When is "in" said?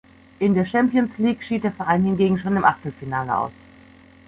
0.39-0.55